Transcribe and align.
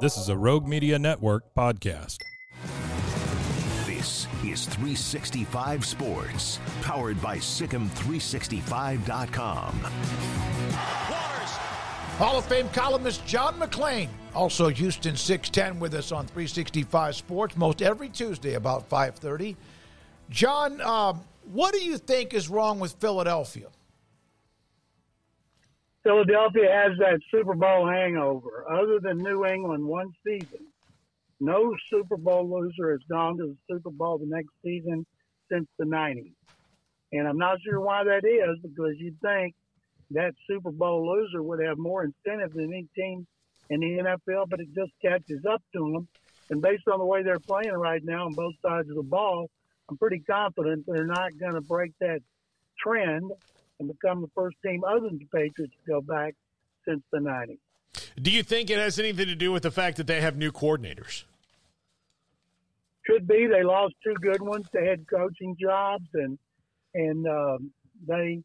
This 0.00 0.16
is 0.16 0.30
a 0.30 0.36
Rogue 0.36 0.66
Media 0.66 0.98
Network 0.98 1.54
podcast. 1.54 2.16
This 3.84 4.26
is 4.42 4.64
365 4.64 5.84
Sports, 5.84 6.58
powered 6.80 7.20
by 7.20 7.36
Sikkim365.com. 7.36 9.72
Hall 12.16 12.38
of 12.38 12.46
Fame 12.46 12.70
columnist 12.70 13.26
John 13.26 13.60
McClain, 13.60 14.08
also 14.34 14.68
Houston 14.68 15.16
610 15.16 15.78
with 15.78 15.92
us 15.92 16.12
on 16.12 16.26
365 16.28 17.14
Sports, 17.14 17.58
most 17.58 17.82
every 17.82 18.08
Tuesday 18.08 18.54
about 18.54 18.88
5:30. 18.88 19.54
John, 20.30 20.80
um, 20.80 21.20
what 21.52 21.74
do 21.74 21.84
you 21.84 21.98
think 21.98 22.32
is 22.32 22.48
wrong 22.48 22.80
with 22.80 22.94
Philadelphia? 22.94 23.66
Philadelphia 26.02 26.70
has 26.72 26.98
that 26.98 27.20
Super 27.30 27.54
Bowl 27.54 27.86
hangover. 27.86 28.64
Other 28.70 29.00
than 29.00 29.18
New 29.18 29.44
England 29.44 29.84
one 29.84 30.12
season, 30.26 30.66
no 31.40 31.74
Super 31.88 32.16
Bowl 32.16 32.50
loser 32.50 32.92
has 32.92 33.00
gone 33.10 33.36
to 33.38 33.48
the 33.48 33.56
Super 33.70 33.90
Bowl 33.90 34.18
the 34.18 34.26
next 34.26 34.50
season 34.64 35.04
since 35.50 35.66
the 35.78 35.84
90s. 35.84 36.32
And 37.12 37.26
I'm 37.26 37.38
not 37.38 37.58
sure 37.62 37.80
why 37.80 38.04
that 38.04 38.24
is 38.24 38.58
because 38.62 38.94
you'd 38.98 39.20
think 39.20 39.54
that 40.12 40.32
Super 40.48 40.70
Bowl 40.70 41.06
loser 41.06 41.42
would 41.42 41.62
have 41.64 41.76
more 41.76 42.04
incentive 42.04 42.54
than 42.54 42.72
any 42.72 42.88
team 42.96 43.26
in 43.68 43.80
the 43.80 44.02
NFL, 44.02 44.48
but 44.48 44.60
it 44.60 44.68
just 44.74 44.92
catches 45.02 45.44
up 45.44 45.62
to 45.74 45.92
them. 45.92 46.08
And 46.50 46.60
based 46.60 46.88
on 46.92 46.98
the 46.98 47.04
way 47.04 47.22
they're 47.22 47.38
playing 47.38 47.72
right 47.72 48.02
now 48.04 48.26
on 48.26 48.34
both 48.34 48.54
sides 48.64 48.88
of 48.90 48.96
the 48.96 49.02
ball, 49.02 49.48
I'm 49.88 49.98
pretty 49.98 50.20
confident 50.20 50.84
they're 50.86 51.06
not 51.06 51.38
going 51.38 51.54
to 51.54 51.60
break 51.60 51.92
that 52.00 52.20
trend 52.78 53.30
and 53.80 53.88
become 53.88 54.20
the 54.20 54.30
first 54.34 54.56
team 54.64 54.84
other 54.84 55.08
than 55.08 55.18
the 55.18 55.26
Patriots 55.26 55.74
to 55.84 55.90
go 55.90 56.00
back 56.00 56.34
since 56.86 57.02
the 57.10 57.18
90s. 57.18 57.58
Do 58.22 58.30
you 58.30 58.42
think 58.42 58.70
it 58.70 58.78
has 58.78 58.98
anything 58.98 59.26
to 59.26 59.34
do 59.34 59.50
with 59.50 59.64
the 59.64 59.70
fact 59.70 59.96
that 59.96 60.06
they 60.06 60.20
have 60.20 60.36
new 60.36 60.52
coordinators? 60.52 61.24
Could 63.06 63.26
be. 63.26 63.46
They 63.46 63.64
lost 63.64 63.94
two 64.04 64.14
good 64.20 64.42
ones 64.42 64.66
to 64.72 64.80
head 64.80 65.06
coaching 65.10 65.56
jobs, 65.60 66.06
and 66.14 66.38
and 66.94 67.26
um, 67.26 67.72
they, 68.06 68.42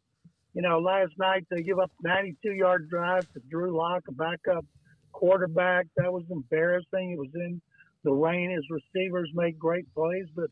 you 0.54 0.62
know, 0.62 0.80
last 0.80 1.12
night 1.18 1.46
they 1.50 1.62
give 1.62 1.78
up 1.78 1.92
92 2.02 2.52
yard 2.52 2.88
drive 2.88 3.30
to 3.34 3.40
Drew 3.50 3.76
Lock, 3.76 4.04
a 4.08 4.12
backup 4.12 4.64
quarterback. 5.12 5.86
That 5.96 6.12
was 6.12 6.24
embarrassing. 6.30 7.12
It 7.12 7.18
was 7.18 7.30
in 7.34 7.60
the 8.02 8.12
rain. 8.12 8.50
His 8.50 8.64
receivers 8.70 9.30
made 9.34 9.58
great 9.58 9.92
plays, 9.94 10.26
but 10.34 10.50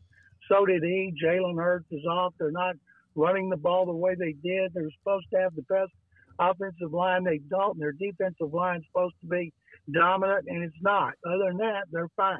so 0.49 0.65
did 0.65 0.83
he. 0.83 1.13
Jalen 1.21 1.61
Hurts 1.61 1.91
is 1.91 2.05
off. 2.05 2.33
They're 2.39 2.51
not 2.51 2.75
running 3.15 3.49
the 3.49 3.57
ball 3.57 3.85
the 3.85 3.93
way 3.93 4.15
they 4.15 4.33
did. 4.33 4.73
They're 4.73 4.89
supposed 5.01 5.27
to 5.33 5.39
have 5.39 5.55
the 5.55 5.63
best 5.63 5.91
offensive 6.39 6.93
line. 6.93 7.23
They 7.23 7.39
don't. 7.49 7.73
And 7.73 7.81
their 7.81 7.93
defensive 7.93 8.53
line's 8.53 8.85
supposed 8.91 9.15
to 9.21 9.27
be 9.27 9.53
dominant, 9.93 10.45
and 10.47 10.63
it's 10.63 10.81
not. 10.81 11.13
Other 11.25 11.49
than 11.49 11.57
that, 11.57 11.85
they're 11.91 12.09
fine. 12.17 12.39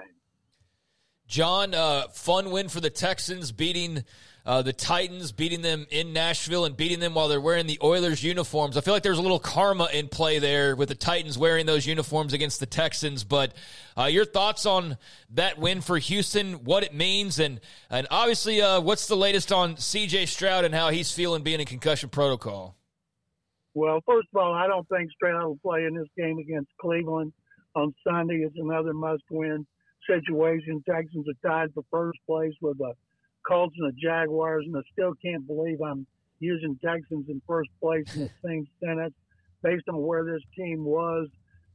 John, 1.28 1.74
uh, 1.74 2.08
fun 2.10 2.52
win 2.52 2.70
for 2.70 2.80
the 2.80 2.90
Texans, 2.90 3.52
beating 3.52 4.04
uh, 4.46 4.62
the 4.62 4.74
Titans, 4.74 5.32
beating 5.32 5.64
them 5.64 5.88
in 5.90 6.14
Nashville, 6.14 6.66
and 6.66 6.78
beating 6.78 7.00
them 7.00 7.16
while 7.16 7.28
they're 7.28 7.42
wearing 7.42 7.66
the 7.66 7.80
Oilers 7.82 8.24
uniforms. 8.24 8.78
I 8.78 8.82
feel 8.82 8.94
like 8.94 9.02
there's 9.02 9.18
a 9.18 9.24
little 9.24 9.40
karma 9.40 9.90
in 9.92 10.08
play 10.08 10.38
there 10.38 10.76
with 10.76 10.90
the 10.90 10.96
Titans 10.96 11.36
wearing 11.36 11.66
those 11.66 11.88
uniforms 11.88 12.32
against 12.32 12.60
the 12.60 12.68
Texans. 12.68 13.24
But 13.24 13.56
uh, 13.98 14.04
your 14.06 14.26
thoughts 14.26 14.68
on 14.68 14.98
that 15.32 15.58
win 15.58 15.82
for 15.82 15.98
Houston, 15.98 16.64
what 16.64 16.84
it 16.84 16.94
means, 16.94 17.40
and 17.40 17.60
and 17.90 18.06
obviously, 18.12 18.62
uh, 18.62 18.82
what's 18.82 19.08
the 19.08 19.18
latest 19.18 19.52
on 19.52 19.78
C.J. 19.78 20.28
Stroud 20.28 20.64
and 20.64 20.76
how 20.76 20.90
he's 20.90 21.12
feeling 21.12 21.42
being 21.42 21.60
in 21.60 21.66
concussion 21.66 22.10
protocol? 22.10 22.78
Well, 23.74 24.00
first 24.06 24.28
of 24.34 24.42
all, 24.42 24.54
I 24.54 24.68
don't 24.68 24.88
think 24.88 25.12
Stroud 25.12 25.44
will 25.44 25.58
play 25.58 25.86
in 25.86 25.96
this 25.96 26.08
game 26.16 26.38
against 26.38 26.70
Cleveland 26.80 27.34
on 27.76 27.96
Sunday. 28.08 28.36
It's 28.36 28.56
another 28.58 28.94
must-win 28.94 29.66
situation. 30.08 30.84
Texans 30.90 31.26
are 31.28 31.50
tied 31.50 31.74
for 31.74 31.84
first 31.92 32.20
place 32.28 32.54
with 32.62 32.78
the 32.78 32.94
Colts 33.48 33.76
and 33.78 33.92
the 33.92 33.98
Jaguars, 34.00 34.66
and 34.66 34.76
I 34.76 34.82
still 34.92 35.14
can't 35.24 35.46
believe 35.46 35.82
I'm 35.82 36.06
using 36.40 36.78
Texans 36.84 37.26
in 37.30 37.42
first 37.48 37.70
place 37.82 38.06
in 38.16 38.22
the 38.24 38.30
same 38.46 38.68
sentence 38.84 39.14
based 39.64 39.86
on 39.90 40.02
where 40.02 40.24
this 40.24 40.42
team 40.56 40.84
was 40.84 41.28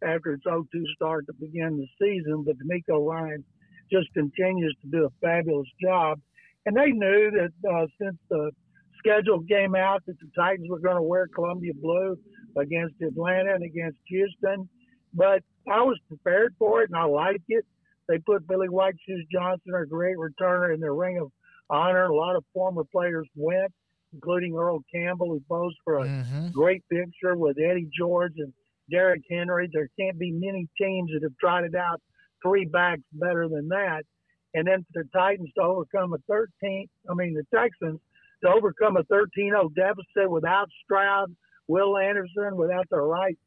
after 0.02 0.32
its 0.32 0.44
0-2 0.44 0.64
start 0.94 1.26
to 1.26 1.32
begin 1.34 1.76
the 1.76 1.86
season. 2.00 2.44
But 2.44 2.56
DeMeco 2.58 3.06
Ryan 3.06 3.44
just 3.92 4.12
continues 4.14 4.76
to 4.82 4.91
do 4.91 5.06
a 5.06 5.26
fabulous 5.26 5.68
job. 5.82 6.20
And 6.66 6.76
they 6.76 6.91
knew 6.91 7.30
that 7.32 7.68
uh, 7.68 7.86
since 8.00 8.16
the 8.28 8.50
schedule 8.98 9.42
came 9.48 9.74
out 9.74 10.02
that 10.06 10.18
the 10.20 10.30
Titans 10.36 10.68
were 10.68 10.78
going 10.78 10.97
to 10.97 11.02
wear 11.02 11.26
Columbia 11.34 11.72
blue 11.80 12.16
against 12.56 12.94
Atlanta 13.00 13.54
and 13.54 13.64
against 13.64 13.98
Houston. 14.08 14.68
But 15.14 15.42
I 15.68 15.82
was 15.82 15.98
prepared 16.08 16.54
for 16.58 16.82
it, 16.82 16.91
and 16.91 16.98
I 16.98 17.04
like 17.04 17.42
it. 17.48 17.64
They 18.10 18.19
put 18.19 18.48
Billy 18.48 18.69
White 18.69 18.97
Shoes 19.06 19.25
Johnson, 19.32 19.72
a 19.72 19.87
great 19.87 20.16
returner, 20.16 20.75
in 20.75 20.81
their 20.81 20.94
ring 20.94 21.19
of 21.19 21.31
honor. 21.71 22.06
A 22.06 22.15
lot 22.15 22.34
of 22.34 22.44
former 22.53 22.82
players 22.91 23.28
went, 23.37 23.72
including 24.12 24.56
Earl 24.56 24.81
Campbell, 24.93 25.28
who 25.28 25.41
posed 25.48 25.76
for 25.84 26.00
a 26.00 26.04
mm-hmm. 26.04 26.48
great 26.48 26.82
picture 26.91 27.37
with 27.37 27.56
Eddie 27.56 27.88
George 27.97 28.32
and 28.38 28.53
Derrick 28.91 29.22
Henry. 29.31 29.71
There 29.72 29.88
can't 29.98 30.19
be 30.19 30.32
many 30.32 30.66
teams 30.76 31.12
that 31.12 31.22
have 31.22 31.38
tried 31.41 31.66
it 31.66 31.76
out 31.76 32.03
three 32.43 32.65
backs 32.65 33.03
better 33.12 33.48
than 33.48 33.69
that. 33.69 34.03
And 34.54 34.66
then 34.66 34.84
for 34.92 35.04
the 35.04 35.09
Titans 35.16 35.50
to 35.56 35.62
overcome 35.62 36.12
a 36.12 36.19
13, 36.28 36.88
I 37.09 37.15
mean, 37.15 37.34
the 37.34 37.44
Texans 37.56 38.00
to 38.42 38.50
overcome 38.50 38.97
a 38.97 39.04
13 39.04 39.50
0 39.50 39.71
deficit 39.77 40.28
without 40.28 40.69
Stroud, 40.82 41.32
Will 41.69 41.97
Anderson, 41.97 42.56
without 42.56 42.87
their 42.91 43.04
right 43.04 43.38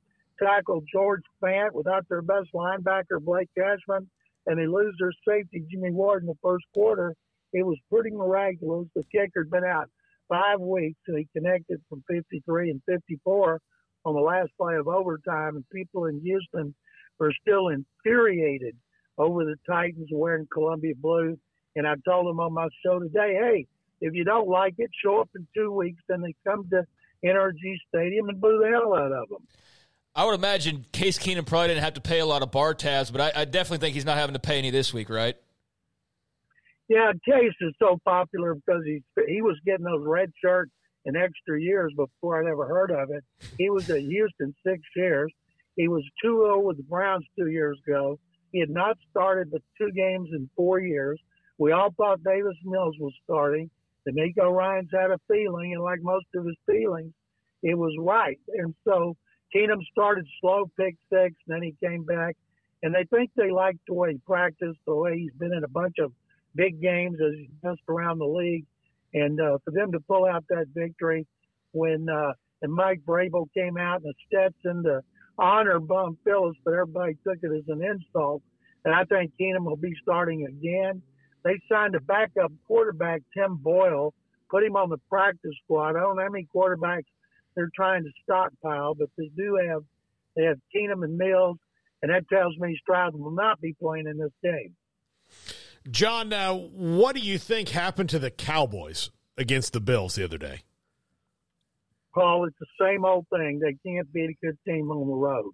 tackle, 0.41 0.83
George 0.89 1.23
Fant, 1.43 1.73
without 1.73 2.07
their 2.07 2.21
best 2.21 2.47
linebacker, 2.55 3.19
Blake 3.19 3.49
Cashman, 3.57 4.09
and 4.47 4.59
they 4.59 4.67
lose 4.67 4.95
their 4.99 5.13
safety, 5.27 5.63
Jimmy 5.69 5.91
Ward, 5.91 6.23
in 6.23 6.27
the 6.27 6.37
first 6.41 6.65
quarter. 6.73 7.15
It 7.53 7.65
was 7.65 7.77
pretty 7.91 8.11
miraculous. 8.11 8.87
The 8.95 9.03
kicker 9.11 9.43
had 9.43 9.51
been 9.51 9.63
out 9.63 9.89
five 10.27 10.59
weeks, 10.59 10.99
and 11.07 11.17
he 11.17 11.27
connected 11.35 11.81
from 11.89 12.03
53 12.09 12.71
and 12.71 12.81
54 12.85 13.59
on 14.05 14.15
the 14.15 14.21
last 14.21 14.51
play 14.57 14.75
of 14.75 14.87
overtime, 14.87 15.55
and 15.55 15.69
people 15.69 16.05
in 16.05 16.19
Houston 16.21 16.73
are 17.19 17.31
still 17.41 17.69
infuriated 17.69 18.75
over 19.17 19.45
the 19.45 19.55
Titans 19.67 20.09
wearing 20.11 20.47
Columbia 20.51 20.93
blue. 20.95 21.37
And 21.75 21.87
I 21.87 21.95
told 22.05 22.27
them 22.27 22.39
on 22.39 22.53
my 22.53 22.67
show 22.85 22.99
today, 22.99 23.35
hey, 23.39 23.67
if 24.01 24.13
you 24.13 24.23
don't 24.23 24.47
like 24.47 24.75
it, 24.77 24.91
show 25.03 25.21
up 25.21 25.29
in 25.35 25.47
two 25.55 25.71
weeks. 25.71 26.03
and 26.09 26.23
they 26.23 26.35
come 26.45 26.67
to 26.69 26.85
NRG 27.23 27.77
Stadium 27.87 28.29
and 28.29 28.41
boo 28.41 28.59
the 28.61 28.69
hell 28.69 28.93
out 28.93 29.11
of 29.11 29.29
them. 29.29 29.47
I 30.15 30.25
would 30.25 30.35
imagine 30.35 30.85
Case 30.91 31.17
Keenum 31.17 31.45
probably 31.45 31.69
didn't 31.69 31.83
have 31.83 31.95
to 31.95 32.01
pay 32.01 32.19
a 32.19 32.25
lot 32.25 32.43
of 32.43 32.51
bar 32.51 32.73
tabs, 32.75 33.09
but 33.09 33.19
I, 33.19 33.41
I 33.41 33.45
definitely 33.45 33.79
think 33.79 33.95
he's 33.95 34.05
not 34.05 34.17
having 34.17 34.33
to 34.33 34.39
pay 34.39 34.59
any 34.59 34.69
this 34.69 34.93
week, 34.93 35.09
right? 35.09 35.35
Yeah, 36.87 37.11
Case 37.25 37.53
is 37.61 37.73
so 37.79 37.99
popular 38.05 38.53
because 38.53 38.83
he 38.85 39.01
he 39.27 39.41
was 39.41 39.57
getting 39.65 39.85
those 39.85 40.05
red 40.05 40.31
shirts 40.43 40.71
in 41.05 41.15
extra 41.15 41.59
years 41.59 41.91
before 41.95 42.39
I'd 42.39 42.49
ever 42.49 42.67
heard 42.67 42.91
of 42.91 43.09
it. 43.09 43.23
He 43.57 43.69
was 43.69 43.89
at 43.89 44.01
Houston 44.01 44.53
six 44.65 44.81
years. 44.95 45.31
He 45.75 45.87
was 45.87 46.03
2-0 46.23 46.63
with 46.63 46.77
the 46.77 46.83
Browns 46.83 47.25
two 47.37 47.47
years 47.47 47.79
ago. 47.87 48.19
He 48.51 48.59
had 48.59 48.69
not 48.69 48.97
started 49.09 49.49
but 49.51 49.61
two 49.77 49.91
games 49.91 50.29
in 50.31 50.49
four 50.55 50.79
years. 50.79 51.19
We 51.57 51.71
all 51.71 51.91
thought 51.97 52.23
Davis 52.23 52.55
Mills 52.63 52.95
was 52.99 53.13
starting. 53.23 53.71
DeMeco 54.07 54.51
Ryans 54.51 54.89
had 54.93 55.09
a 55.09 55.19
feeling, 55.27 55.73
and 55.73 55.81
like 55.81 56.01
most 56.01 56.25
of 56.35 56.45
his 56.45 56.57
feelings, 56.67 57.13
it 57.63 57.75
was 57.75 57.95
right. 57.97 58.39
And 58.55 58.75
so 58.85 59.15
Keenum 59.53 59.83
started 59.91 60.25
slow, 60.41 60.69
pick 60.77 60.95
six, 61.11 61.35
and 61.47 61.55
then 61.55 61.61
he 61.61 61.75
came 61.85 62.03
back. 62.03 62.35
And 62.81 62.93
they 62.93 63.05
think 63.05 63.31
they 63.35 63.51
like 63.51 63.77
the 63.87 63.93
way 63.93 64.13
he 64.13 64.17
practiced, 64.25 64.79
the 64.85 64.95
way 64.95 65.17
he's 65.17 65.33
been 65.39 65.53
in 65.53 65.63
a 65.63 65.69
bunch 65.69 65.95
of 65.99 66.11
big 66.55 66.81
games 66.81 67.17
as 67.25 67.33
he's 67.37 67.49
bounced 67.61 67.83
around 67.87 68.19
the 68.19 68.25
league. 68.25 68.65
And 69.13 69.39
uh, 69.39 69.59
for 69.63 69.71
them 69.71 69.91
to 69.91 69.99
pull 70.01 70.25
out 70.25 70.43
that 70.49 70.65
victory 70.75 71.25
when 71.71 72.09
uh, 72.09 72.33
and 72.63 72.73
Mike 72.73 73.01
Vrabel 73.05 73.47
came 73.53 73.77
out 73.77 74.01
and 74.01 74.05
the 74.05 74.13
Stetson 74.25 74.83
to 74.83 75.01
honor 75.37 75.79
Bum 75.79 76.17
Phillips, 76.23 76.57
but 76.63 76.73
everybody 76.73 77.17
took 77.27 77.37
it 77.43 77.51
as 77.51 77.63
an 77.67 77.83
insult. 77.83 78.41
And 78.85 78.95
I 78.95 79.03
think 79.03 79.33
Keenum 79.39 79.65
will 79.65 79.75
be 79.75 79.93
starting 80.01 80.45
again. 80.45 81.01
They 81.43 81.59
signed 81.69 81.93
a 81.95 81.99
backup 81.99 82.51
quarterback, 82.65 83.21
Tim 83.37 83.57
Boyle, 83.57 84.13
put 84.49 84.63
him 84.63 84.77
on 84.77 84.89
the 84.89 84.97
practice 85.09 85.51
squad. 85.63 85.97
I 85.97 85.99
don't 85.99 86.15
know 86.15 86.23
how 86.23 86.29
many 86.29 86.47
quarterbacks 86.55 87.03
they're 87.55 87.71
trying 87.75 88.03
to 88.03 88.11
stockpile, 88.23 88.95
but 88.95 89.09
they 89.17 89.29
do 89.35 89.57
have 89.69 89.83
they 90.35 90.43
have 90.43 90.59
Keenum 90.75 91.03
and 91.03 91.17
Mills 91.17 91.57
and 92.03 92.11
that 92.11 92.27
tells 92.27 92.55
me 92.57 92.77
Stroud 92.81 93.15
will 93.15 93.31
not 93.31 93.61
be 93.61 93.73
playing 93.81 94.07
in 94.07 94.17
this 94.17 94.33
game. 94.43 94.75
John, 95.89 96.33
uh, 96.33 96.53
what 96.53 97.15
do 97.15 97.21
you 97.21 97.37
think 97.37 97.69
happened 97.69 98.09
to 98.09 98.19
the 98.19 98.29
Cowboys 98.29 99.09
against 99.37 99.71
the 99.71 99.79
Bills 99.79 100.15
the 100.15 100.25
other 100.25 100.37
day? 100.37 100.63
Paul, 102.13 102.45
it's 102.45 102.57
the 102.59 102.85
same 102.85 103.05
old 103.05 103.25
thing. 103.29 103.59
They 103.59 103.75
can't 103.89 104.11
beat 104.11 104.29
a 104.29 104.45
good 104.45 104.57
team 104.67 104.91
on 104.91 105.07
the 105.07 105.13
road. 105.13 105.51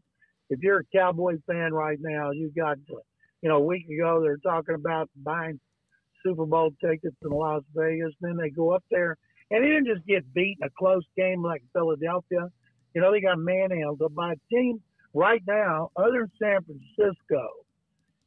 If 0.50 0.60
you're 0.62 0.80
a 0.80 0.98
Cowboy 0.98 1.36
fan 1.48 1.72
right 1.72 2.00
now, 2.02 2.32
you 2.32 2.52
got, 2.56 2.78
to, 2.88 2.98
you 3.44 3.50
know, 3.50 3.58
a 3.58 3.66
week 3.66 3.88
ago 3.88 4.20
they're 4.22 4.38
talking 4.38 4.76
about 4.76 5.08
buying 5.16 5.60
Super 6.26 6.48
Bowl 6.48 6.72
tickets 6.84 7.16
in 7.24 7.30
Las 7.30 7.62
Vegas. 7.76 8.14
Then 8.22 8.38
they 8.38 8.50
go 8.50 8.72
up 8.72 8.84
there 8.90 9.18
and 9.52 9.64
they 9.64 9.68
didn't 9.68 9.88
just 9.88 10.06
get 10.06 10.34
beat 10.34 10.58
in 10.62 10.68
a 10.68 10.72
close 10.78 11.04
game 11.18 11.44
like 11.44 11.64
Philadelphia. 11.74 12.50
You 12.94 13.02
know, 13.02 13.12
they 13.12 13.22
got 13.22 13.40
manhandled 13.40 14.16
by 14.16 14.34
a 14.34 14.36
team 14.52 14.82
right 15.14 15.42
now, 15.48 15.90
other 15.96 16.28
than 16.28 16.32
San 16.42 16.60
Francisco. 16.64 17.50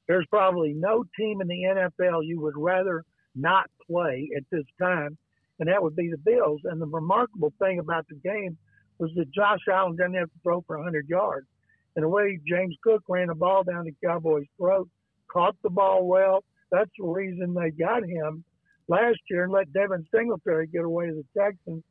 There's 0.09 0.27
probably 0.31 0.73
no 0.73 1.05
team 1.19 1.41
in 1.41 1.49
the 1.49 1.63
NFL 1.63 2.27
you 2.27 2.41
would 2.41 2.57
rather 2.57 3.05
not 3.35 3.71
play 3.87 4.29
at 4.37 4.43
this 4.51 4.65
time, 4.81 5.17
and 5.59 5.69
that 5.69 5.83
would 5.83 5.97
be 5.97 6.11
the 6.11 6.19
Bills. 6.19 6.61
And 6.65 6.81
the 6.81 6.87
remarkable 6.87 7.53
thing 7.59 7.79
about 7.79 8.07
the 8.09 8.17
game 8.17 8.57
was 8.99 9.11
that 9.17 9.31
Josh 9.33 9.61
Allen 9.73 9.97
didn't 9.97 10.15
have 10.15 10.29
to 10.29 10.39
throw 10.43 10.63
for 10.67 10.77
100 10.77 11.09
yards. 11.09 11.47
And 11.95 12.05
the 12.05 12.09
way 12.09 12.39
James 12.47 12.77
Cook 12.83 13.03
ran 13.09 13.29
the 13.29 13.35
ball 13.35 13.63
down 13.65 13.85
the 13.85 13.95
Cowboys' 14.05 14.47
throat, 14.59 14.89
caught 15.29 15.57
the 15.63 15.71
ball 15.71 16.07
well, 16.07 16.45
that's 16.71 16.91
the 16.99 17.07
reason 17.07 17.55
they 17.55 17.71
got 17.71 18.05
him 18.05 18.45
last 18.89 19.19
year 19.31 19.45
and 19.45 19.53
let 19.53 19.73
Devin 19.73 20.07
Singletary 20.15 20.67
get 20.67 20.85
away 20.85 21.07
to 21.07 21.15
the 21.15 21.41
Texans 21.41 21.83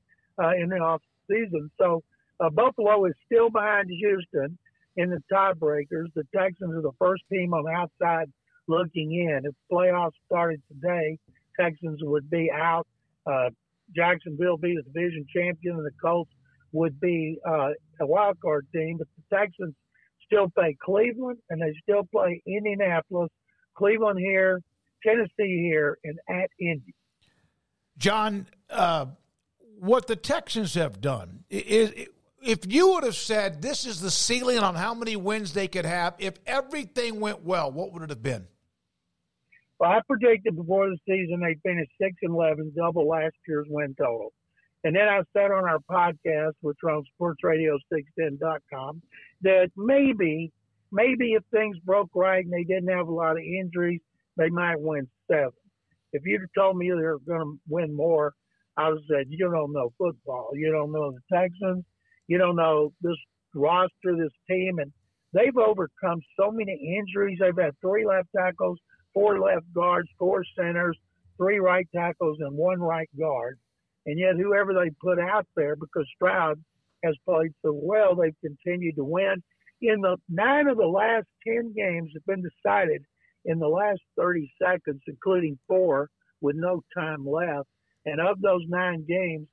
uh, 0.42 0.52
in 0.52 0.70
the 0.70 0.78
off 0.78 1.02
season. 1.30 1.70
So 1.80 2.04
uh, 2.40 2.50
Buffalo 2.50 3.06
is 3.06 3.14
still 3.26 3.50
behind 3.50 3.90
Houston 3.90 4.58
in 4.98 5.10
the 5.10 5.22
tiebreakers. 5.32 6.08
The 6.16 6.28
Texans 6.36 6.76
are 6.76 6.82
the 6.82 6.92
first 7.00 7.24
team 7.32 7.54
on 7.54 7.64
the 7.64 7.72
outside 7.72 8.28
looking 8.68 9.14
in. 9.14 9.42
If 9.46 9.54
playoffs 9.72 10.12
started 10.26 10.62
today, 10.68 11.18
Texans 11.60 12.00
would 12.02 12.30
be 12.30 12.50
out. 12.52 12.88
Uh, 13.26 13.50
Jacksonville 13.96 14.58
be 14.58 14.76
the 14.76 14.84
division 14.84 15.26
champion, 15.34 15.76
and 15.76 15.86
the 15.86 15.92
Colts 16.02 16.32
would 16.72 17.00
be 17.00 17.38
uh, 17.48 17.72
a 18.00 18.06
wild 18.06 18.40
card 18.40 18.66
team. 18.74 18.98
But 18.98 19.08
the 19.18 19.38
Texans 19.38 19.76
still 20.26 20.50
play 20.50 20.78
Cleveland, 20.82 21.40
and 21.50 21.62
they 21.62 21.74
still 21.84 22.04
play 22.12 22.42
Indianapolis. 22.46 23.30
Cleveland 23.76 24.20
here, 24.20 24.62
Tennessee 25.06 25.62
here, 25.62 25.98
and 26.04 26.20
at 26.30 26.50
Indy. 26.60 26.94
John, 27.98 28.48
uh, 28.70 29.08
what 29.80 30.08
the 30.08 30.16
Texans 30.16 30.74
have 30.76 31.02
done 31.02 31.44
is. 31.50 32.08
If 32.44 32.74
you 32.74 32.94
would 32.94 33.04
have 33.04 33.16
said 33.16 33.62
this 33.62 33.86
is 33.86 34.02
the 34.02 34.10
ceiling 34.10 34.58
on 34.58 34.74
how 34.74 34.96
many 34.96 35.16
wins 35.16 35.54
they 35.54 35.68
could 35.68 35.86
have, 35.86 36.16
if 36.18 36.40
everything 36.48 37.20
went 37.20 37.44
well, 37.44 37.72
what 37.72 37.94
would 37.94 38.02
it 38.02 38.10
have 38.10 38.24
been? 38.24 38.48
Well, 39.78 39.92
I 39.92 40.00
predicted 40.08 40.56
before 40.56 40.90
the 40.90 40.98
season 41.08 41.40
they 41.40 41.56
finished 41.64 41.92
six 42.02 42.16
and 42.24 42.34
eleven, 42.34 42.74
double 42.76 43.08
last 43.08 43.36
year's 43.48 43.68
win 43.70 43.94
total. 43.96 44.34
And 44.84 44.96
then 44.96 45.08
I 45.08 45.22
said 45.34 45.52
on 45.52 45.66
our 45.66 45.80
podcast, 45.90 46.54
which 46.62 46.78
are 46.84 46.92
on 46.92 47.04
sportsradio610.com, 47.20 49.02
that 49.42 49.70
maybe, 49.78 50.52
maybe 50.92 51.34
if 51.34 51.44
things 51.52 51.78
broke 51.86 52.10
right 52.16 52.44
and 52.44 52.54
they 52.54 52.64
didn't 52.64 52.90
have 52.90 53.08
a 53.08 53.12
lot 53.12 53.32
of 53.32 53.44
injuries, 53.44 54.02
they 54.38 54.50
might 54.50 54.80
win 54.80 55.08
seven. 55.30 55.52
If 56.14 56.24
you'd 56.26 56.42
have 56.42 56.50
told 56.58 56.78
me 56.78 56.90
they 56.90 56.96
were 56.96 57.20
going 57.20 57.40
to 57.40 57.60
win 57.70 57.96
more, 57.96 58.34
I 58.78 58.90
would 58.90 59.00
have 59.00 59.04
said, 59.10 59.28
you 59.30 59.50
don't 59.50 59.74
know 59.74 59.94
football. 59.98 60.52
You 60.54 60.72
don't 60.72 60.92
know 60.92 61.12
the 61.12 61.36
Texans. 61.36 61.84
You 62.28 62.38
don't 62.38 62.56
know 62.56 62.94
this 63.02 63.18
roster, 63.54 64.16
this 64.18 64.32
team. 64.50 64.80
And 64.80 64.92
they've 65.34 65.58
overcome 65.58 66.20
so 66.40 66.52
many 66.52 66.98
injuries. 66.98 67.38
They've 67.40 67.58
had 67.58 67.76
three 67.82 68.06
left 68.06 68.30
tackles, 68.36 68.80
four 69.14 69.40
left 69.40 69.66
guards, 69.74 70.10
four 70.18 70.44
centers, 70.58 70.98
three 71.38 71.60
right 71.60 71.88
tackles, 71.94 72.38
and 72.40 72.56
one 72.56 72.80
right 72.80 73.10
guard. 73.20 73.58
And 74.06 74.18
yet, 74.20 74.36
whoever 74.36 74.74
they 74.74 74.90
put 75.02 75.20
out 75.20 75.46
there, 75.56 75.76
because 75.76 76.08
Stroud 76.16 76.60
has 77.04 77.16
played 77.28 77.52
so 77.64 77.72
well, 77.74 78.16
they've 78.16 78.36
continued 78.44 78.96
to 78.96 79.04
win. 79.04 79.44
In 79.82 80.02
the 80.02 80.18
nine 80.30 80.68
of 80.68 80.78
the 80.78 80.88
last 80.88 81.26
10 81.48 81.74
games 81.76 82.12
have 82.14 82.26
been 82.26 82.44
decided 82.44 83.04
in 83.46 83.60
the 83.60 83.68
last 83.68 84.02
30 84.18 84.52
seconds, 84.62 85.02
including 85.08 85.58
four 85.68 86.10
with 86.42 86.56
no 86.56 86.82
time 86.96 87.26
left. 87.26 87.68
And 88.06 88.20
of 88.20 88.42
those 88.42 88.62
nine 88.68 89.06
games, 89.08 89.48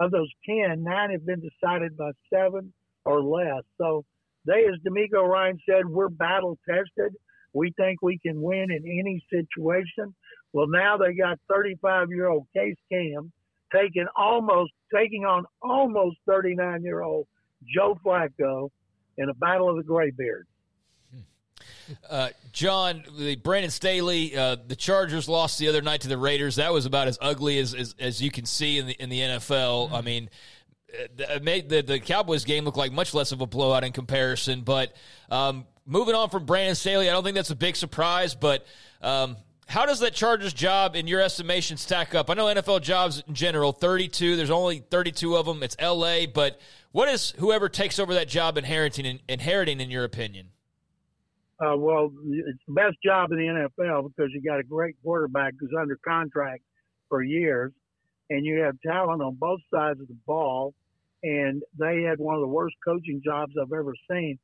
of 0.00 0.10
those 0.10 0.30
10, 0.48 0.82
nine 0.82 1.10
have 1.10 1.26
been 1.26 1.40
decided 1.40 1.96
by 1.96 2.10
seven 2.32 2.72
or 3.04 3.22
less. 3.22 3.62
So 3.78 4.04
they, 4.44 4.66
as 4.66 4.80
DeMeco 4.86 5.26
Ryan 5.26 5.58
said, 5.68 5.86
we're 5.86 6.08
battle 6.08 6.58
tested. 6.68 7.14
We 7.52 7.72
think 7.76 8.02
we 8.02 8.18
can 8.18 8.40
win 8.40 8.68
in 8.70 8.84
any 8.84 9.22
situation. 9.30 10.14
Well, 10.52 10.66
now 10.68 10.96
they 10.96 11.14
got 11.14 11.38
35 11.48 12.10
year 12.10 12.28
old 12.28 12.46
Case 12.54 12.76
Keenum 12.92 13.30
taking 13.74 14.06
almost 14.16 14.72
taking 14.94 15.24
on 15.24 15.44
almost 15.62 16.18
39 16.26 16.82
year 16.82 17.02
old 17.02 17.26
Joe 17.74 17.98
Flacco 18.04 18.70
in 19.16 19.28
a 19.28 19.34
battle 19.34 19.70
of 19.70 19.76
the 19.76 19.82
graybeards. 19.82 20.48
Uh, 22.08 22.30
John, 22.52 23.04
the 23.18 23.36
Brandon 23.36 23.70
Staley, 23.70 24.36
uh, 24.36 24.56
the 24.66 24.76
Chargers 24.76 25.28
lost 25.28 25.58
the 25.58 25.68
other 25.68 25.82
night 25.82 26.02
to 26.02 26.08
the 26.08 26.18
Raiders. 26.18 26.56
That 26.56 26.72
was 26.72 26.86
about 26.86 27.08
as 27.08 27.18
ugly 27.20 27.58
as 27.58 27.74
as, 27.74 27.94
as 27.98 28.22
you 28.22 28.30
can 28.30 28.44
see 28.44 28.78
in 28.78 28.86
the 28.86 28.92
in 28.94 29.08
the 29.08 29.20
NFL. 29.20 29.86
Mm-hmm. 29.86 29.94
I 29.94 30.00
mean, 30.02 30.30
uh, 30.92 31.34
it 31.34 31.42
made 31.42 31.68
the 31.68 31.82
the 31.82 32.00
Cowboys 32.00 32.44
game 32.44 32.64
look 32.64 32.76
like 32.76 32.92
much 32.92 33.14
less 33.14 33.32
of 33.32 33.40
a 33.40 33.46
blowout 33.46 33.84
in 33.84 33.92
comparison. 33.92 34.62
But 34.62 34.94
um, 35.30 35.66
moving 35.86 36.14
on 36.14 36.30
from 36.30 36.44
Brandon 36.44 36.74
Staley, 36.74 37.08
I 37.08 37.12
don't 37.12 37.24
think 37.24 37.36
that's 37.36 37.50
a 37.50 37.56
big 37.56 37.76
surprise. 37.76 38.34
But 38.34 38.66
um, 39.00 39.36
how 39.66 39.86
does 39.86 40.00
that 40.00 40.12
Chargers 40.12 40.52
job, 40.52 40.96
in 40.96 41.06
your 41.06 41.20
estimation, 41.20 41.76
stack 41.76 42.14
up? 42.14 42.28
I 42.28 42.34
know 42.34 42.46
NFL 42.46 42.82
jobs 42.82 43.22
in 43.26 43.34
general, 43.34 43.72
32. 43.72 44.36
There's 44.36 44.50
only 44.50 44.80
32 44.90 45.36
of 45.36 45.46
them. 45.46 45.62
It's 45.62 45.76
LA, 45.80 46.26
but 46.26 46.60
what 46.92 47.08
is 47.08 47.32
whoever 47.38 47.68
takes 47.68 47.98
over 47.98 48.14
that 48.14 48.28
job 48.28 48.58
inheriting, 48.58 49.20
inheriting 49.28 49.80
in 49.80 49.90
your 49.90 50.04
opinion? 50.04 50.48
Uh, 51.62 51.76
well, 51.76 52.10
it's 52.26 52.58
the 52.66 52.74
best 52.74 52.96
job 53.04 53.30
in 53.30 53.38
the 53.38 53.68
NFL 53.78 54.08
because 54.08 54.32
you 54.32 54.42
got 54.42 54.58
a 54.58 54.64
great 54.64 54.96
quarterback 55.02 55.52
who's 55.60 55.72
under 55.78 55.96
contract 56.06 56.62
for 57.08 57.22
years, 57.22 57.72
and 58.30 58.44
you 58.44 58.60
have 58.62 58.74
talent 58.84 59.22
on 59.22 59.36
both 59.36 59.60
sides 59.72 60.00
of 60.00 60.08
the 60.08 60.16
ball. 60.26 60.74
And 61.22 61.62
they 61.78 62.02
had 62.02 62.18
one 62.18 62.34
of 62.34 62.40
the 62.40 62.48
worst 62.48 62.74
coaching 62.84 63.22
jobs 63.24 63.52
I've 63.60 63.72
ever 63.72 63.94
seen. 64.10 64.40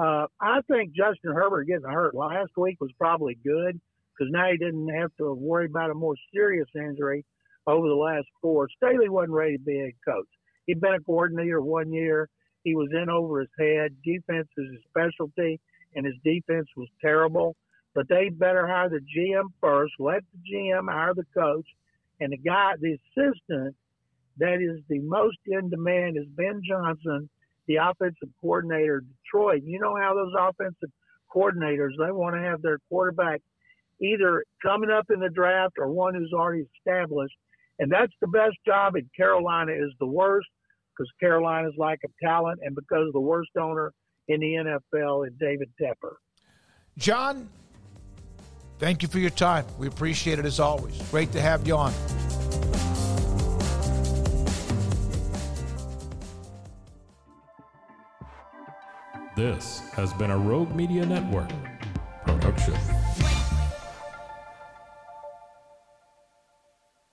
Uh, 0.00 0.26
I 0.40 0.60
think 0.70 0.92
Justin 0.94 1.34
Herbert 1.34 1.64
getting 1.64 1.82
hurt 1.82 2.14
last 2.14 2.52
week 2.56 2.80
was 2.80 2.90
probably 2.98 3.36
good 3.44 3.78
because 4.16 4.32
now 4.32 4.50
he 4.50 4.56
didn't 4.56 4.88
have 4.88 5.10
to 5.18 5.34
worry 5.34 5.66
about 5.66 5.90
a 5.90 5.94
more 5.94 6.14
serious 6.32 6.68
injury 6.74 7.26
over 7.66 7.86
the 7.86 7.94
last 7.94 8.26
four. 8.40 8.68
Staley 8.78 9.10
wasn't 9.10 9.32
ready 9.32 9.58
to 9.58 9.62
be 9.62 9.78
a 9.78 10.10
coach. 10.10 10.28
He'd 10.66 10.80
been 10.80 10.94
a 10.94 11.00
coordinator 11.00 11.60
one 11.60 11.92
year. 11.92 12.30
He 12.64 12.74
was 12.74 12.88
in 12.92 13.10
over 13.10 13.40
his 13.40 13.50
head. 13.58 13.94
Defense 14.02 14.48
is 14.56 14.70
his 14.70 14.80
specialty 14.88 15.60
and 15.94 16.06
his 16.06 16.14
defense 16.24 16.68
was 16.76 16.88
terrible. 17.00 17.54
But 17.94 18.08
they 18.08 18.30
better 18.30 18.66
hire 18.66 18.88
the 18.88 19.00
GM 19.00 19.48
first. 19.60 19.92
Let 19.98 20.22
the 20.32 20.54
GM 20.54 20.90
hire 20.90 21.14
the 21.14 21.26
coach, 21.34 21.66
and 22.20 22.32
the 22.32 22.38
guy, 22.38 22.72
the 22.80 22.96
assistant 22.96 23.76
that 24.38 24.62
is 24.62 24.82
the 24.88 25.00
most 25.00 25.36
in 25.46 25.68
demand 25.68 26.16
is 26.16 26.24
Ben 26.36 26.62
Johnson, 26.66 27.28
the 27.66 27.76
offensive 27.76 28.28
coordinator 28.40 28.98
of 28.98 29.04
Detroit. 29.08 29.62
You 29.64 29.78
know 29.78 29.94
how 29.96 30.14
those 30.14 30.32
offensive 30.38 30.90
coordinators 31.34 31.90
they 31.98 32.12
want 32.12 32.36
to 32.36 32.42
have 32.42 32.62
their 32.62 32.78
quarterback 32.88 33.40
either 34.00 34.44
coming 34.62 34.90
up 34.90 35.06
in 35.10 35.20
the 35.20 35.28
draft 35.28 35.74
or 35.78 35.88
one 35.88 36.14
who's 36.14 36.32
already 36.32 36.64
established. 36.78 37.36
And 37.78 37.90
that's 37.90 38.12
the 38.20 38.28
best 38.28 38.56
job, 38.66 38.94
and 38.96 39.08
Carolina 39.16 39.72
is 39.72 39.92
the 39.98 40.06
worst 40.06 40.48
because 40.92 41.10
Carolina 41.20 41.68
is 41.68 41.74
like 41.76 42.00
a 42.04 42.24
talent, 42.24 42.60
and 42.62 42.74
because 42.74 43.06
of 43.06 43.12
the 43.12 43.20
worst 43.20 43.50
owner 43.58 43.92
in 44.28 44.40
the 44.40 44.54
NFL 44.54 45.26
and 45.26 45.38
David 45.38 45.70
Tepper. 45.80 46.14
John, 46.98 47.48
thank 48.78 49.02
you 49.02 49.08
for 49.08 49.18
your 49.18 49.30
time. 49.30 49.64
We 49.78 49.86
appreciate 49.86 50.38
it 50.38 50.44
as 50.44 50.60
always. 50.60 51.00
Great 51.10 51.32
to 51.32 51.40
have 51.40 51.66
you 51.66 51.76
on. 51.76 51.92
This 59.34 59.80
has 59.94 60.12
been 60.12 60.30
a 60.30 60.36
Rogue 60.36 60.74
Media 60.74 61.06
Network 61.06 61.50
production. 62.26 62.74